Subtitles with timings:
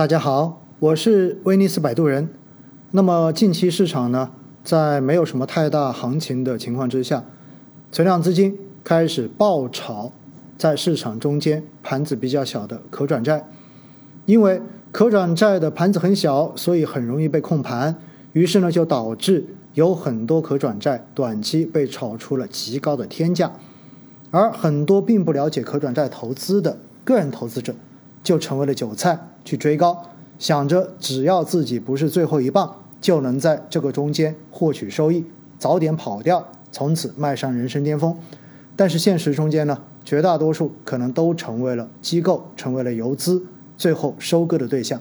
[0.00, 2.26] 大家好，我是威尼斯摆渡人。
[2.92, 4.30] 那么近期市场呢，
[4.64, 7.22] 在没有什么太大行情的情况之下，
[7.92, 10.10] 存量资金开始爆炒
[10.56, 13.46] 在市场中间盘子比较小的可转债，
[14.24, 17.94] 因为可转债的盘子很小，所以很容易被控盘，
[18.32, 19.44] 于是呢就导致
[19.74, 23.52] 有很多可转债短期被炒出了极高的天价，
[24.30, 27.74] 而很多并不了解可转债投资的个人投资者。
[28.22, 35.24] 就成为了韭菜，去追高，想着只要自己不是最后一棒，就能在这个中间获取收益，
[35.58, 38.16] 早点跑掉，从此迈上人生巅峰。
[38.76, 43.44] 但是现实中间呢，绝大多数可能都成为了机构，成为了游资，
[43.76, 45.00] 最后收割的对象。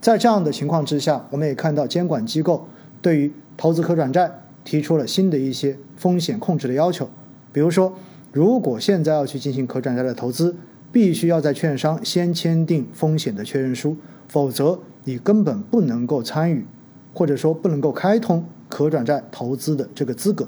[0.00, 2.66] 在这样的情况之下，我们也看到监管机构
[3.00, 7.08] 对于投资可转债提出了新的一些风险控制的要求，
[7.52, 7.92] 比如说，
[8.32, 10.56] 如果现在要去进行可转债的投资，
[10.92, 13.96] 必须要在券商先签订风险的确认书，
[14.28, 16.66] 否则你根本不能够参与，
[17.14, 20.46] 或者说不能够开通可转债投资的这个资格。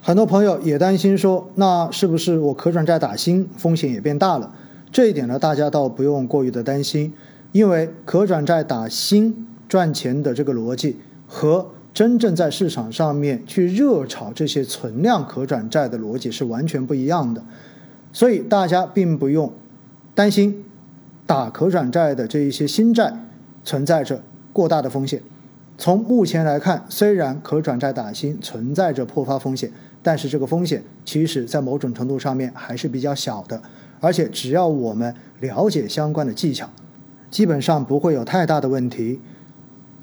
[0.00, 4.54] 很多朋友也担心说，那是不是我可转债打新风险也变大了？
[4.92, 7.12] 这一点呢，大家倒不用过于的担心，
[7.50, 17.42] 因为可转债打新赚钱的这个逻辑和真正在市场上面去热炒这些存量可转债的逻辑是完全不一样的。
[18.16, 19.52] 所以大家并不用
[20.14, 20.64] 担心
[21.26, 23.12] 打可转债的这一些新债
[23.62, 24.22] 存在着
[24.54, 25.20] 过大的风险。
[25.76, 29.70] 从目前来看，虽然可转债打新存在着破发风险，
[30.02, 33.60] 但是这个风险其实在某种程度上面还是比较小的。
[34.00, 36.70] 而且只要我们了解相关的技巧，
[37.30, 39.20] 基本上不会有太大的问题。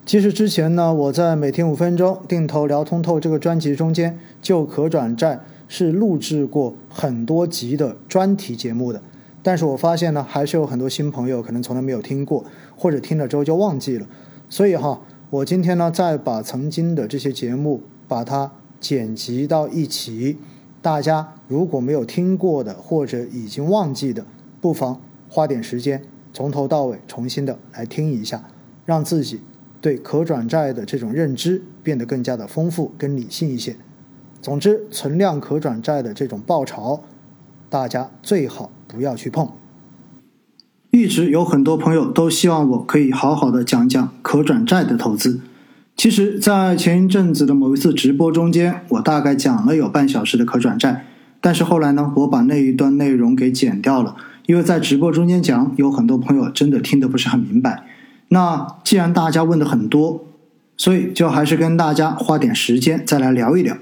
[0.06, 5.40] 其实之前呢，我在每天五分钟定投聊通透这个专辑中间就可转债。
[5.76, 9.02] 是录制过很多集的专题节目的，
[9.42, 12.46] 但是我发现呢，还是有很多新朋友可能从来没有听过，
[12.78, 14.06] 或者听了之后就忘记了。
[14.48, 15.02] 所以哈，
[15.32, 20.38] 我今天呢再把曾经的这些节目把它剪辑到一起，
[20.80, 24.24] 大家如果没有听过的或者已经忘记的，
[24.62, 26.00] 不妨花点时间
[26.32, 28.44] 从头到尾重新的来听一下，
[28.86, 29.40] 让自己
[29.82, 33.76] 对可转债的这种认知变得更加的丰富跟理性一些。
[34.44, 37.04] 总之，存量可转债的这种爆炒，
[37.70, 39.50] 大家最好不要去碰。
[40.92, 45.40] 一直有很多朋友都希望我可以好好的讲讲可转债的投资。
[45.96, 51.06] 其实，在前一阵子的某一次直播中间，我大概讲了有半小时的可转债，
[51.40, 54.18] 但是后来呢，我把那一段内容给剪掉了，
[54.48, 57.86] 因为在直播中间讲，有很多朋友真的听得不是很明白。
[58.28, 60.26] 那既然大家问的很多，
[60.76, 63.78] 所以就还是跟大家花点时间再来聊一聊。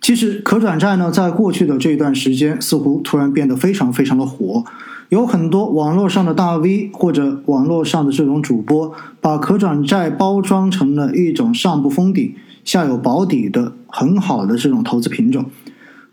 [0.00, 4.64] 其实可转债呢，在过去的这一段时间，似乎突然变得非常非常的火，
[5.10, 15.46] 有很多网络上的大 V 或者网络上的这种主播，把可转债包装成了一种上不封顶、下有保底的很好的这种投资品种。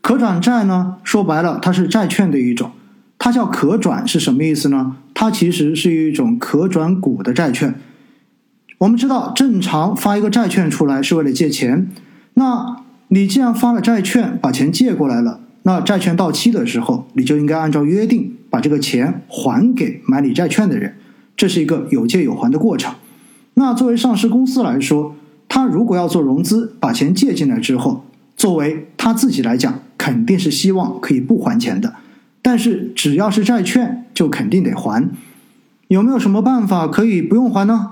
[0.01, 2.71] 可转债呢，说白了，它是债券的一种，
[3.19, 4.97] 它叫可转是什么意思呢？
[5.13, 7.79] 它其实是一种可转股的债券。
[8.79, 11.89] 我们知道，正常发一个债券出来是为了借钱，
[12.33, 12.83] 那。
[13.15, 20.97] 你既然发了债券，把钱借过来了，那债券到期的时候，你就应该按照约定把这个钱还给买你债券的人，
[21.37, 22.93] 这是一个有借有还的过程。
[23.53, 25.15] 那作为上市公司来说，
[25.47, 28.03] 他如果要做融资，把钱借进来之后，
[28.35, 31.95] 作为他自己来讲，肯定是希望可以不还钱的。
[32.41, 35.09] 但是只要是债券，就肯定得还。
[35.87, 37.91] 有没有什么办法可以不用还呢？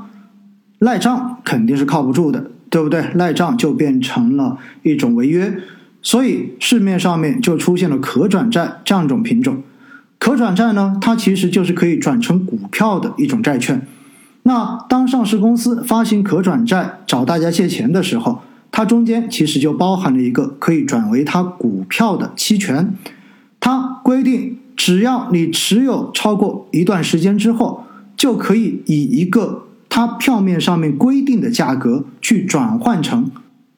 [0.80, 2.52] 赖账肯定是靠不住的。
[2.74, 3.06] 对不对？
[3.14, 5.60] 赖账就变成了一种违约，
[6.02, 9.62] 所以市面上面就出现了可转债这样一种品种。
[10.18, 13.86] 可转债呢，它其实就是可以转成股票的一种债券。
[14.42, 18.42] 那当上市公司发行可转债找大家借钱的时候，
[18.72, 22.96] 它中间其实就包含了一个可以转为它股票的期权。
[23.60, 27.84] 它规定，只要你持有超过一段时间之后，
[28.18, 29.68] 就可以以一个。
[29.96, 33.30] 它票面上面规定的价格去转换成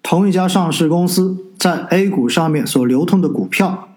[0.01, 3.89] 同一家上市公司在 A 股上面所流通的股票，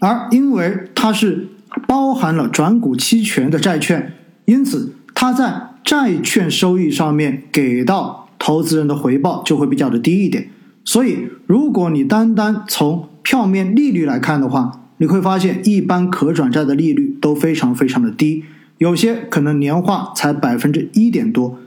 [0.00, 1.46] 而因为它是
[1.86, 4.14] 包含了转股期权的债券，
[4.46, 10.48] 因此它在债券收益上面给到投资人的回报就会比较的低一点。
[10.84, 18.42] 所以，如果你单单从票面利率来看的话，你会发现一般可转债的利率都非常非常的低。
[18.80, 21.58] 有些可能年化才百分之一点多，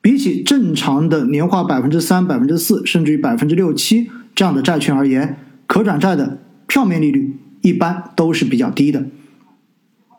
[0.00, 5.36] 比起正常的年化百分之三、百分之四，甚至于百分之六七这样的债券而言，
[5.66, 6.38] 可转债的
[6.68, 9.06] 票面利率一般都是比较低的。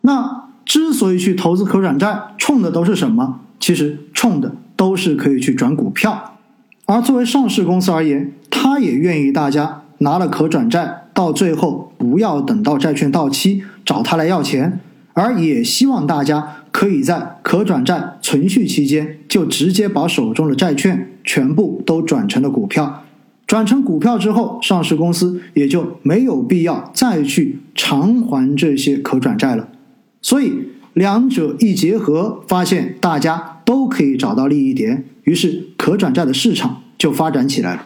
[0.02, 3.40] 那之所以去投资可转债，冲的都是什么？
[3.58, 6.38] 其实冲的都是可以去转股票。
[6.86, 14.82] 而作为上市公司而言，他也愿意大家拿了可转债，到最后不要等到债券到期找他来要钱，
[15.14, 23.04] 而也希望大家可以在可转债存续期间就直接把手中的债券全部都转成了股票。
[23.46, 29.68] 转成股票之后，上市公司也就没有必要再去偿还这些可转债了。
[30.22, 37.86] 所以两者一结合，发现大家都可以找到利益点，于是可转债的市场就发展起来了。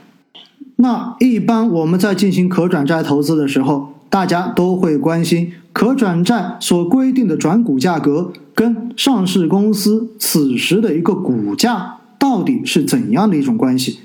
[0.77, 13.99] 那一般我们在进行可转债投资的时候，大家都会关心可转债所规定的转股价格跟上市公司此时的一个股价到底是怎样的一种关系。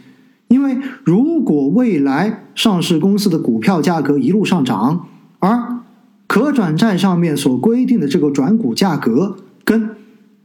[0.48, 5.06] 因为如果未来上市公司的股票价格一路上涨，
[5.38, 5.78] 而
[6.26, 9.96] 可转债上面所规定的这个转股价格跟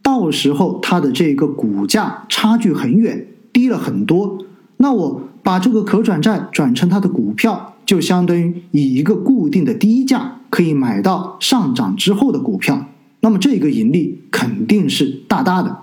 [0.01, 4.38] 到时候它的这个股价差距很远，低了很多，
[4.77, 12.86] 那我把这个可转债转成它的股票，就相当于以一个固定的低价可以买到上涨之后的股票，
[13.22, 15.80] 那么这个盈利肯定是大大的。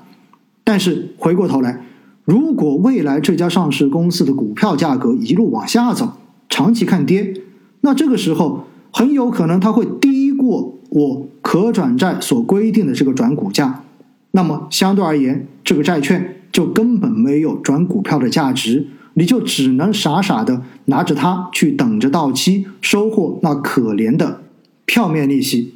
[0.63, 1.83] 但是回过头来。
[2.27, 6.15] 如果未来这家上市公司的股票价格一路往下走，
[6.49, 7.35] 长期看跌，
[7.83, 13.85] 那这个时候很有可能它会低过我可转债所规定的这个转股价，
[14.31, 24.43] 那么相对而言，这个债券就根本没有转股票的价值，你就只能傻傻的拿着它去等着到期，收获那可怜的
[24.85, 25.75] 票面利息。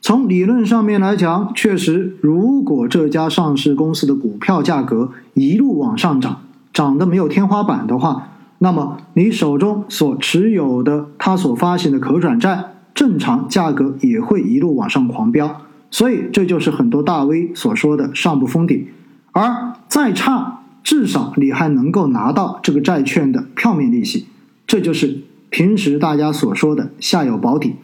[0.00, 15.62] 从理论上面来讲，确实，如果这家上市公司的股票价格一路往上涨，涨得没有天花板的话，那么你手中所持有的它所发行的可转债，正常价格也会一路往上狂飙。
[15.90, 18.86] 所以，这就是很多大 V 所说的“上不封顶”，
[19.32, 20.57] 而再差，
[20.88, 24.24] 至少你还能够拿到这个债券的票面利息，
[24.66, 25.18] 这就是
[25.50, 27.74] 平时大家所说的“下有保底”。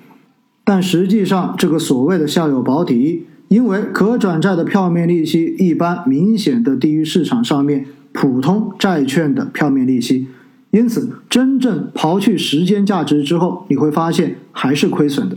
[0.64, 10.28] 但实际上，这个所谓的下有保底，因为可转债的票面利息一般明显的低于市场上面普通债券的票面利息，
[10.70, 15.36] 因此真正刨去时间价值之后，你会发现还是亏损的。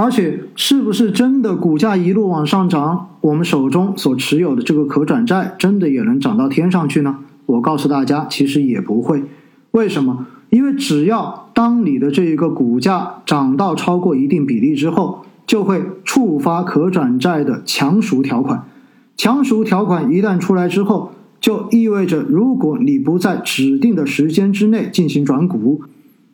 [0.00, 7.18] 而且，是不是真的股价一路往上涨，我们手中所持有的这个可转债真的也能涨到天上去呢？
[7.46, 9.24] 我告诉大家，其实也不会。
[9.72, 10.28] 为什么？
[10.50, 18.68] 因为只要当你的这一个股价涨到超过一定比例之后，就会触发可转债的强赎条款。
[19.16, 21.10] 强赎条款一旦出来之后，
[21.40, 25.82] 就意味着如果你不在指定的时间之内进行转股，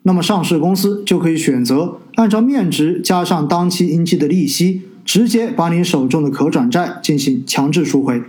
[0.06, 8.23] 那么上市公司就可以选择按照面值加上当期应计的利息，直接把你手中的可转债进行强制赎回。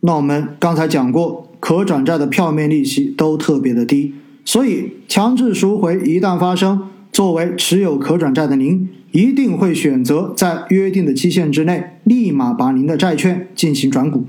[0.00, 4.14] 那我们刚才讲过，可转债的票面利息都特别的低。
[4.44, 14.24] 所以，强制赎回一旦发生，作为持有可转债的您，一定会选择在约定的期限之内，立马把您的债券进行转股。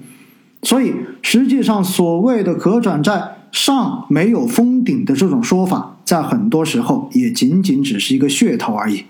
[0.62, 0.94] 所以，
[1.24, 9.06] 实际上所谓的可转债上没有封顶的这种说法，在很多时候也仅仅只是一个噱头而已。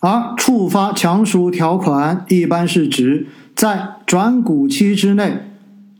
[0.00, 5.38] 而触发强赎条款，一般是指在转股期之内，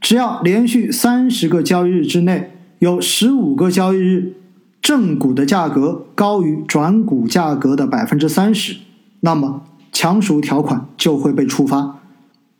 [0.00, 4.34] 只要连续三十个交易日之内有十五个交易日。
[4.80, 8.76] 正股的价格高于转股价格的百分之三十，
[9.20, 11.98] 那么强赎条款就会被触发。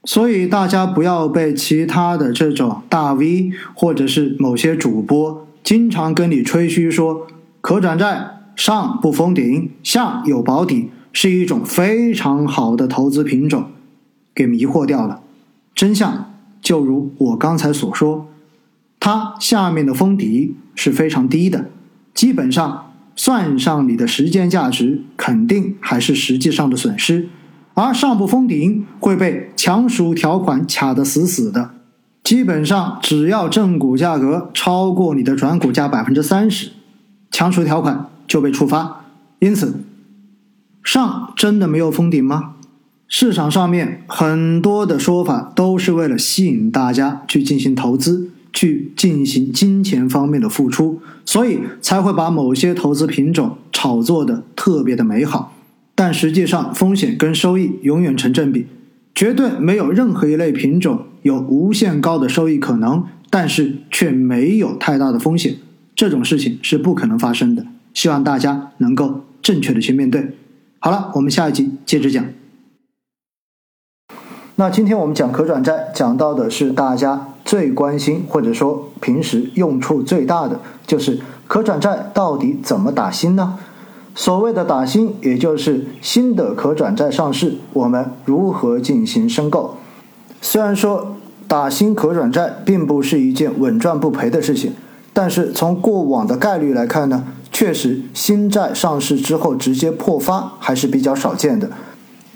[0.05, 7.27] 所以大家不要被其他的这种大 V 或者是某些主播经常跟你吹嘘说
[7.61, 13.67] 可转债上不封顶，下有保底，是一种非常好的投资品种，
[14.35, 15.21] 给迷惑掉了。
[15.75, 18.27] 真相就如我刚才所说，
[18.99, 21.71] 它下面的封底是非常低的。
[22.15, 27.29] 基本上算上你的时间价值，肯定还是实际上的损失，
[27.75, 31.71] 而上不封顶会被强赎条款卡得死死的。
[32.25, 36.73] 基本上只要正股价格超过你的转股价百分之三十，
[37.31, 39.05] 强赎条款就被触发。
[39.39, 39.85] 因此，
[40.83, 42.55] 上真的没有封顶吗？
[43.07, 48.31] 市场上面很多的说法都是为了吸引大家去进行投资。
[48.51, 55.55] 去进行金钱方面的付出，所以才会把某些投资品种炒作的特别的美好，
[55.95, 58.67] 但实际上风险跟收益永远成正比，
[59.15, 65.57] 绝对没有任何一类品种有无限高的收益可能，但是却没有太大的风险，
[65.99, 67.67] 这种事情是不可能发生的。
[67.93, 70.37] 希望大家能够正确的去面对。
[70.79, 72.25] 好了，我们下一集接着讲。
[74.55, 83.59] 那今天我们讲可转债，讲到的是大家最关心或者说平时用处最大的，就是可转债到底怎么打新呢？
[84.15, 89.77] 所谓的打新，也就是新的可转债上市，我们如何进行申购？
[90.41, 91.17] 虽然说
[91.49, 94.75] 打新可转债并不是一件稳赚不赔的事情，
[95.21, 101.69] 但是从过往的概率来看呢，确实新债上市之后直接破发还是比较少见的。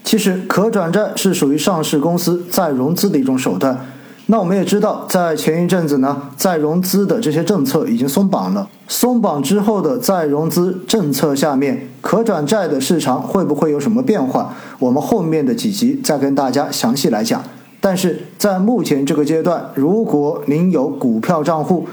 [0.03, 3.87] 其实可转债是属于上市公司再融资的一种手段。
[4.27, 8.69] 那我们也知道，在前一阵子呢，再融资的这些政策已经松绑了。
[8.89, 14.53] 松绑之后的再融资政策下面，可转债的市场会不会有什么变化？
[14.81, 17.41] 我们后面的几集再跟大家详细来讲。
[17.81, 21.87] 但是在目前这个阶段，如果您有股票账户，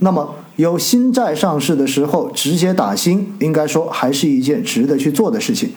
[0.00, 5.70] 那么有新债上市的时候直接打新，应该说还是一件值得去做的事情。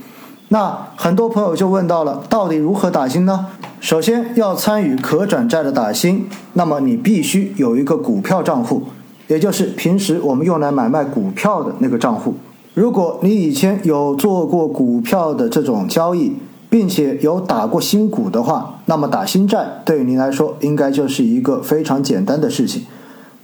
[0.50, 3.48] 那很多朋友就问到了，到底如何打新呢？
[3.80, 8.84] 首先要参与可转债的打新，那么你必须有一个股票账户，
[9.27, 12.36] 也就是平时我们用来买卖股票的那个账户。
[12.74, 16.34] 如果你以前有做过股票的这种交易，
[16.70, 22.84] 并且有打过新股的话，那么打新债对于您来说应该就是一个非常简单的事情。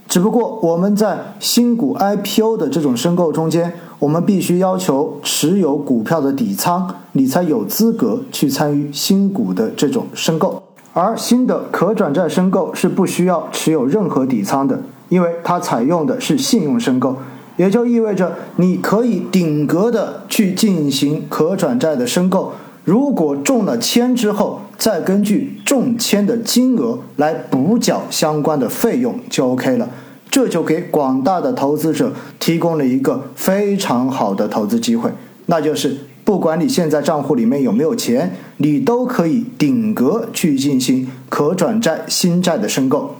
[0.09, 10.63] 只不过我们在新股 IPO 的这种申购中间，我们必须要求持有股票的底仓，你才有资格去参与新股的这种申购。
[10.93, 17.15] 而新的可转债申购是不需要持有任何底仓的，因为它采用的是信用申购，
[17.57, 22.53] 也就意味着你可以顶格的去进行可转债的申购。
[22.89, 29.88] 如果中了签之后，再根据中签的金额来补缴相关的费用就 OK 了。
[30.31, 35.12] 这就给广大的投资者提供了一个非常好的投资机会，
[35.46, 43.17] 那就是不管你现在账户里面有没有钱，你都可以顶格去进行可转债新债的申购。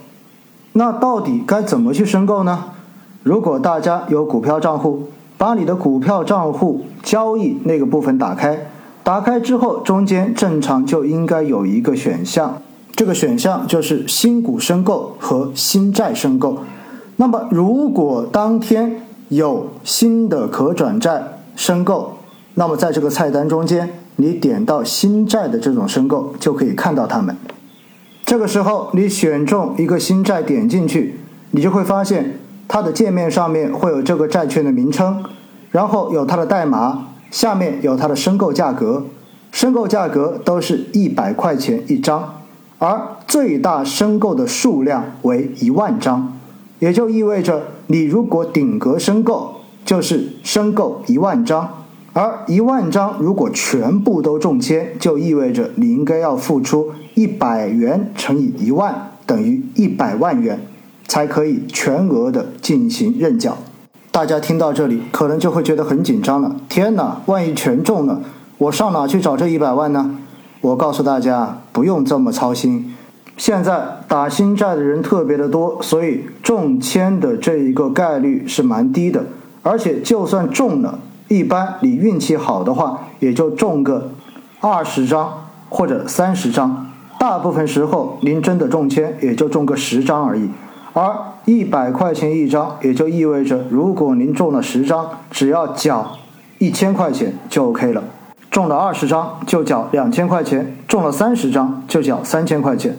[0.74, 2.72] 那到底该怎么去申购呢？
[3.22, 8.72] 如果大家有股票账户，把你的股票账户交易那个部分打开。
[9.10, 12.62] 打开之后，中间正常就应该有一个选项，
[12.96, 16.60] 这个选项就是新股申购和新债申购。
[17.16, 21.24] 那么，如果当天有新的可转债
[21.56, 22.18] 申购，
[22.54, 27.36] 那么在这个菜单中间，你点到新债的这种申购，就可以看到它们。
[28.24, 31.16] 这个时候，你选中一个新债点进去，
[31.50, 35.24] 你就会发现它的界面上面会有这个债券的名称，
[35.72, 37.08] 然后有它的代码。
[37.32, 39.06] 下面有它的申购价格，
[39.52, 42.42] 申购价格都是一百块钱一张，
[42.78, 46.40] 而最大申购的数量为一万张，
[46.80, 49.56] 也就意味着你如果顶格申购，
[49.86, 51.84] 就是申购一万张，
[52.14, 60.60] 而一万张如果全部都中签，就意味着你应该要付出一百元乘以一万等于一百万元，
[61.08, 63.58] 才可以全额的进行认缴。
[64.12, 66.56] 大家听到这里，可能就会觉得很紧张了。
[66.68, 68.22] 天哪，万一全中了，
[68.58, 70.18] 我上哪去找这一百万呢？
[70.62, 72.96] 我告诉大家，不用这么操心。
[73.38, 79.24] 现在打新债的人特别的多，所以中签的这一个概率是蛮低的。
[79.62, 84.10] 而且就算中了，一般你运气好的话，也就中个
[84.60, 86.88] 二十张或者三十张。
[87.20, 90.50] 大部分时候，您真的中签，也就中个十张而已。
[91.00, 91.16] 而
[91.46, 96.18] 一百块钱一张，也就意味着，如果您中了十张，只要缴
[96.58, 98.02] 一千块钱就 OK 了；
[98.52, 102.98] 中了二十张就缴两千块钱，中了三十张就缴三千块钱。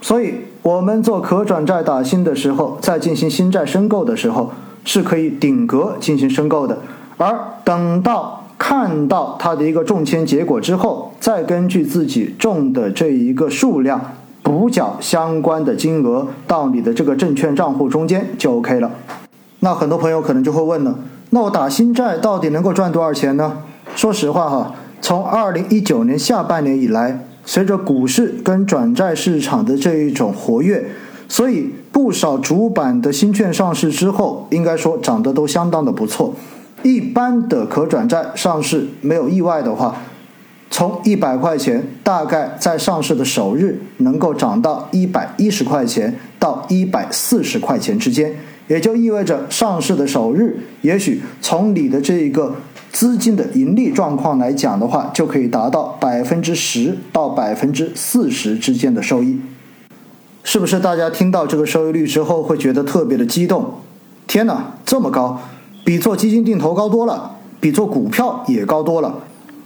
[0.00, 4.50] 所以，我们做可转债打新的时候，在进行新债申购的时候，
[4.86, 6.78] 是可以顶格进行申购的。
[7.18, 14.00] 而等到看到它的一个中签结果之后，再根据自己中的这一个数量。
[14.48, 18.90] 补缴相关的金额到你的这个证券账户中间就 OK 了。
[19.60, 23.58] 那很多朋友可能就会问了：那我打新债到底能够赚多少钱呢？
[23.94, 30.82] 说实话哈，从二零一九年下半年以来，随着股市跟转债市场的这一种活跃，
[31.28, 36.32] 所以不少主板的新券上市之后，应该说涨得都相当的不错。
[36.82, 39.96] 一般的可转债上市没有意外的话。
[40.70, 48.34] 从一百块钱，大概在上市的首日能够涨到一百一十块钱到一百四十块钱之间，
[48.68, 52.54] 也就意味着上市的首日，也许从你的这一个
[52.92, 59.40] 资金的盈利状况来讲的话，就可以达到百分之十到百分之四十之间的收益。
[60.44, 63.64] 是不是大家听到这个收益率之后会觉得特别的激动？
[64.26, 65.40] 天哪，这么高，
[65.84, 69.14] 比做基金定投高多了，比做股票也高多了。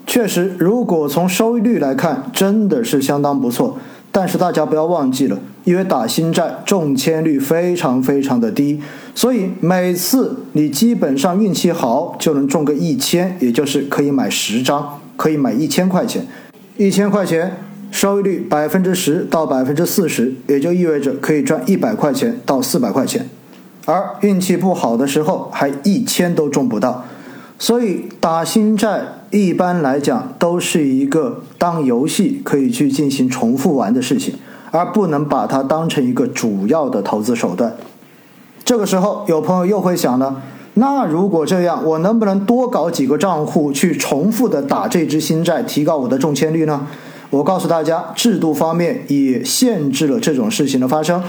[0.07, 3.79] 确实，如果从收益率来看，真的是相当不错。
[4.15, 8.79] 但是大家不要忘记了，因为打新债中签率非常非常的低，
[9.15, 16.27] 所以每次你基本上运气好就能中个一千，也就是可以买十张，可以买一千块钱，
[16.77, 17.57] 一千块钱
[17.91, 23.27] 收益率百分之十到百分之四十，也就意味着可以赚一百块钱到四百块钱，
[23.87, 27.07] 而运气不好的时候还一千都中不到。
[27.63, 34.35] 所以打新债一般来讲都是一个当游戏可以去进行重复玩的事情，
[34.73, 37.77] 而不能把它当成一个主要的投资手段。
[38.65, 40.43] 这个时候有朋友又会想了，
[40.75, 46.89] 那如果这样，我能不能多搞几个账户去重复的打这支新债，提高我的中签率呢？
[47.31, 51.23] 我告诉大家，制度方面也限制了这种事情的发生。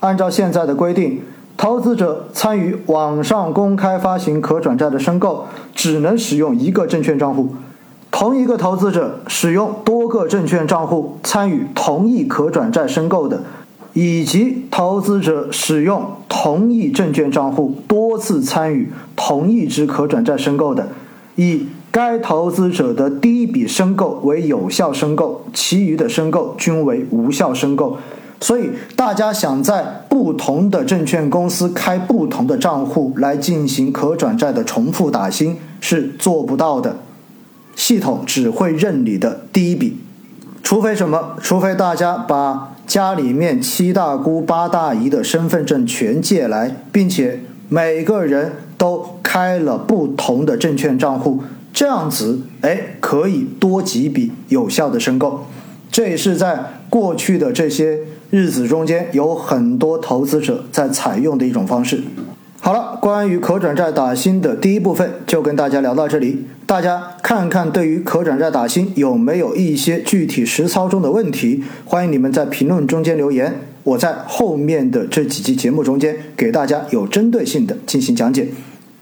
[0.00, 1.22] 按照现在的规定。
[1.58, 7.48] 投资者参与网上公开发行可转债的申购，只能使用一个证券账户。
[8.12, 13.42] 同一个投资者使用多个证券账户参与同一可转债申购的，
[13.92, 20.88] 以及投资者使用同一证券账户多次参与同一只可转债申购的，
[21.34, 27.98] 以该投资者的第一笔申购为有效申购，其余的申购均为无效申购。
[28.40, 36.98] 所以，大家想在不同的证券公司开不同的账户来进行可转债的重复打新是做不到的，
[37.74, 39.98] 系统只会认你的第一笔，
[40.62, 41.34] 除非什么？
[41.42, 51.42] 除非大家把家里面七大姑八大姨的身份证全借来，并且每个人都开了不同的证券账户，
[51.72, 55.44] 这样子，哎，可以多几笔有效的申购。
[55.90, 57.98] 这也是在过去的这些。
[58.30, 62.02] 日子中间有很多投资者在采用的一种方式。
[62.60, 66.44] 好了，关于可转债打新的第一部分就跟大家聊到这里。
[66.66, 71.62] 大家看看对于可转债打新有没有一些具体实操中的问题？
[71.84, 78.48] 欢迎你们在评论中间留言，我在后面的这几期节目中间给大家有针对性的进行讲解。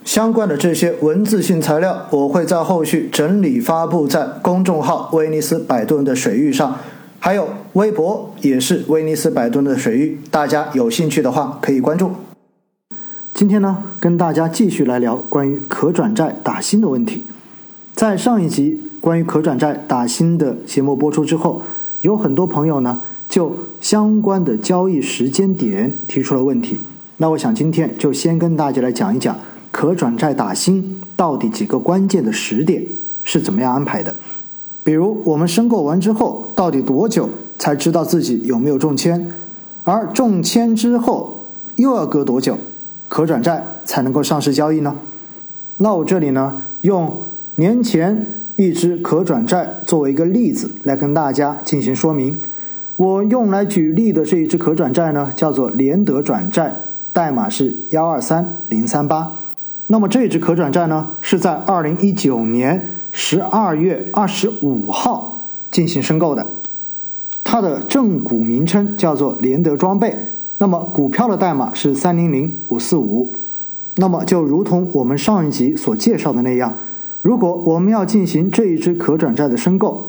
[0.05, 6.79] 相关的这些文字性材料，我会在后续整理发布在公众号“威尼斯摆渡人的水域”上。
[7.19, 12.11] 还有微博也是威尼斯百吨的水域，大家有兴趣的话可以关注。
[13.35, 17.25] 今天呢，跟大家继续来聊关于可转债打新的问题。
[17.93, 21.61] 在上一集关于可转债打新的节目播出之后，
[22.01, 26.81] 有很多朋友呢就相关的交易时间点提出了问题。
[27.19, 29.37] 那我想今天就先跟大家来讲一讲
[29.71, 32.83] 可转债打新到底几个关键的时点
[33.23, 34.15] 是怎么样安排的。
[34.83, 39.33] 比如我们申购完之后，到底多久才知道自己有没有中签？
[39.85, 41.45] 而中签之后
[41.77, 42.59] 又要隔多久，
[43.09, 44.97] 可转债才能够上市交易呢？
[45.79, 47.23] 那我这里呢，用
[47.57, 52.39] 年前一只可转债作为一个例子来跟大家进行说明。
[52.97, 56.75] 我用来举例的这一只可转债呢，叫做联德转债，
[57.13, 59.37] 代码是幺二三零三八。
[59.89, 62.91] 那么这只可转债呢，是在二零一九年。
[63.19, 65.41] 十二月二十五号
[65.71, 66.47] 进行申购的，
[67.49, 70.17] 它的正股名称叫做联德装备，
[70.59, 73.33] 那么股票的代码是三零零五四五。
[73.95, 76.75] 那么就如同我们上一集所介绍的那样，
[77.23, 80.09] 如果我们要进行这一只可转债的申购，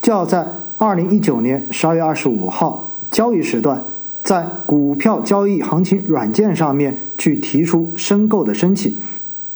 [0.00, 0.46] 就要在
[0.78, 3.82] 二零一九年十二月二十五号交易时段，
[4.22, 8.96] 在股票交易行情软件上面去提出申购的申请。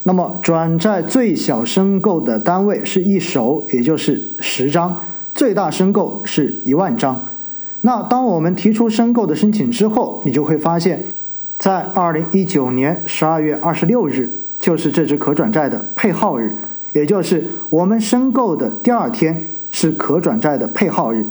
[0.02, 4.96] 那么转债最小申购的单位是一手，也就是十张；
[5.42, 7.20] 最大申购是一万张。
[7.80, 11.02] 那当我们提出申购的申请之后，你就会发现，
[11.58, 16.54] 在二零一九年十二月二十六日，就是这只可转债的配号日，
[16.92, 21.26] 也就是我们申购的第二天是可转债的配号日。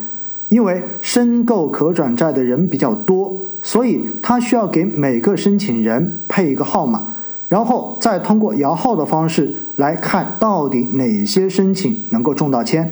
[0.50, 7.02] 因为申购可转债的人比较多，所以他需要给每个申请人配一个号码。
[7.47, 12.91] 然后再通过摇号的方式来看到底哪些申请能够中到签，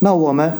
[0.00, 0.52] 那我们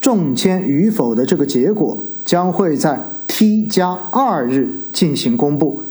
[0.00, 5.82] 中签与否的这个结果将会在 T 加二日进行公布。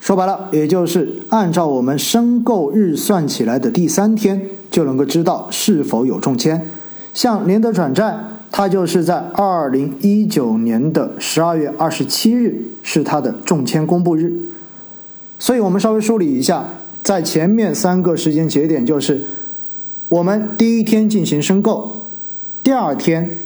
[0.00, 6.70] 说白了，也就是按照我们申购日算起来的第三天就能够知道是否有中签。
[7.14, 8.18] 像联德转债，
[8.52, 14.32] 它就是在二零一九年的十二月二十七日是它的中签公布日。
[15.38, 16.66] 所以我们稍微梳理一下，
[17.02, 19.24] 在前面三个时间节点，就是
[20.08, 22.03] 我们第一天进行申购，
[22.64, 23.38] 第二天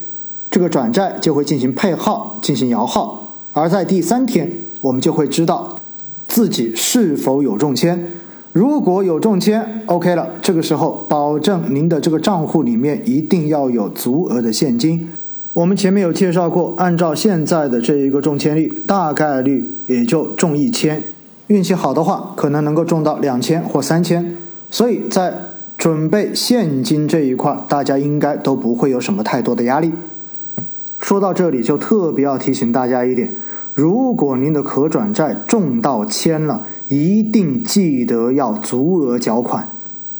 [0.48, 4.48] 这个转债就会进行配号、进行摇号，而在第三天，
[4.80, 5.80] 我们就会知道
[6.28, 8.12] 自己是否有中签。
[8.52, 15.12] 如果有中签，OK 了，这个时候保证您的这个账户里面一定要有足额的现金。
[15.52, 21.02] 我们前面有介绍过，按照现在的这一个中签率，大概率也就中一千，
[21.48, 24.36] 运气好的话，可能能够中到两千或三千。
[24.70, 25.34] 所以在
[25.78, 29.92] 准备现金这一块，大家应该都不会有什么太多的压力。
[30.98, 33.32] 说到这里，就特别要提醒大家一点：
[33.74, 39.68] 如果您的可转债中到签了，一定记得要足额缴款，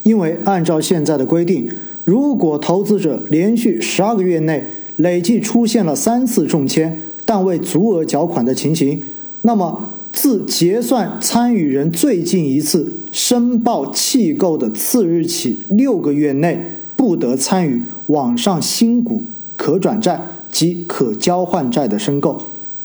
[0.04, 1.68] 因为按照现在的规定，
[2.04, 9.02] 如果投资者连续十二个月内，累计出现了三次中签但未足额缴款的情形，
[9.42, 9.90] 那么
[10.20, 16.60] 自结算参与人最近一次申报弃购的次日起六个月内，
[16.96, 19.22] 不得参与网上新股
[19.56, 22.42] 可转债及可交换债的申购。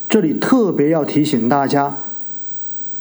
[0.07, 1.97] 这里特别要提醒大家，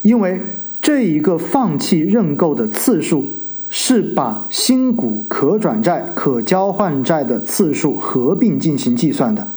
[0.01, 0.41] 因为
[0.81, 3.27] 这一个放弃认购的次数。
[3.75, 9.49] 是把新股可转债、可交换债的次数合并进行计算的，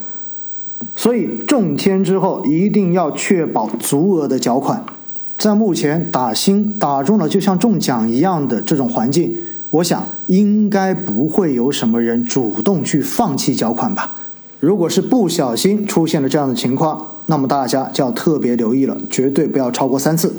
[0.96, 4.86] 所以中签之后一定要确保足额的缴款。
[5.38, 9.36] 在目前打新打中了就像中奖一样的这种环境，
[9.70, 14.16] 我想应该不会有什么人主动去放弃缴款吧。
[14.62, 20.34] 如果是不小心出现了这样的情况，那么大家就要特别留意了，绝对不要超过三次。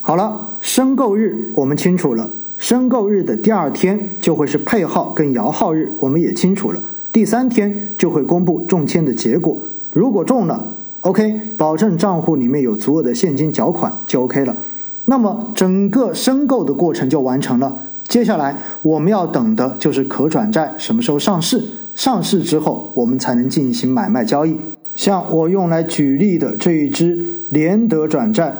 [0.00, 2.30] 好了，申购日我们清楚了。
[2.58, 6.80] 申购日的第二天就会是配号跟摇号日，我们也清楚了。
[7.12, 9.58] 第三天就会公布中签的结果。
[9.92, 10.66] 如果中了
[11.02, 14.56] ，OK，保证账户里面有足额的现金缴款就 OK 了。
[15.04, 17.76] 那么整个申购的过程就完成了。
[18.08, 21.62] 接下来我们要等的就是可转债什么时候上市，
[21.94, 24.56] 上市之后我们才能进行买卖交易。
[24.96, 28.54] 像我用来举例的这一支联德转债，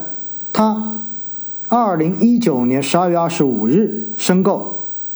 [0.53, 0.91] 它。
[1.69, 4.72] 二零一九年十二月二十五日申购，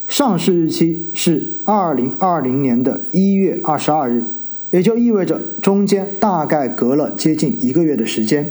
[0.09, 4.25] 上市日期是二零二零年的一月二十二日，
[4.71, 8.49] 也就意味着中间大概隔了接近一个月的时间。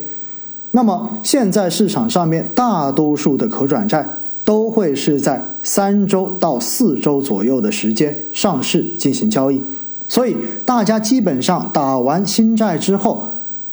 [0.71, 4.05] 那么现在市场上面大多数的可转债
[4.43, 9.61] 都会是在三周到四周左右的时间上市进行交易，
[10.09, 13.31] 所以大家基本上打完新债之后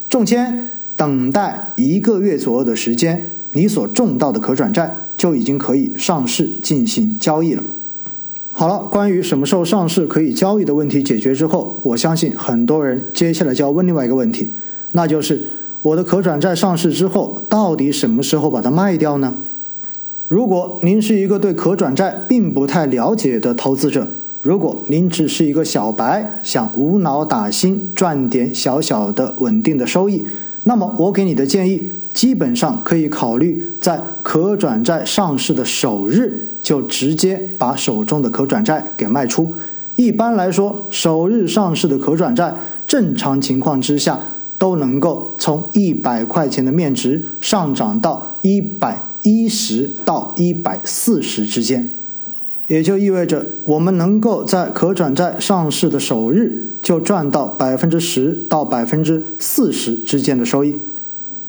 [0.08, 3.28] 中签，等待一个月左右的时间。
[3.54, 7.62] 你所中到的可转债就已经可以上市进行交易了。
[8.50, 14.50] 好了，关于什么时候上市可以交易的问题解决之后，我相信很多人接下来就要问另外一个问题，
[14.90, 15.40] 那就是
[15.82, 19.32] 我的可转债上市之后，到底什么时候把它卖掉呢？
[20.26, 24.08] 如果您是一个对可转债并不太了解的投资者，
[24.42, 30.24] 如果您只是一个小白，想无脑打新赚点小小的稳定的收益，
[30.64, 31.90] 那么我给你的建议。
[32.12, 39.52] 基本上可以考虑在可转债上市的首日就直接把手中的可转债给卖出。
[39.96, 42.54] 一般来说，首日上市的可转债，
[42.86, 44.20] 正常情况之下
[44.58, 51.88] 都能够从一百块钱的面值上涨到一百一十到一百四十之间，
[52.68, 60.78] 也就意味着我们能够在可转债上市的首日就赚到百分之十到百分之四十之间的收益。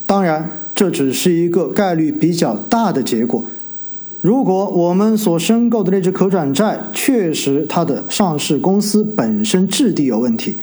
[0.05, 3.43] 当然，这只是一个概率比较大的结果。
[4.21, 10.57] 如果我们所申购的那只可转债确实它的上市公司本身质地有问题，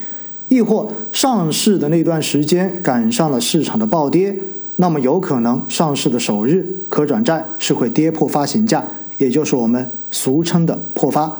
[0.48, 4.34] 亦或上市的那段时间赶上了市场的暴跌，
[4.76, 8.82] 那么有可能上市的首日可转债是会跌破发行价，
[9.18, 11.36] 也就是我们俗称的破发。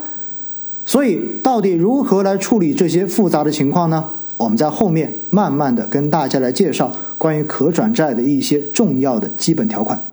[0.84, 4.10] 所以，到底如何来处理这些复杂的情况呢？
[4.36, 10.09] 我们在后面慢慢的跟大家来介绍关于可转债的一些重要的基本条款。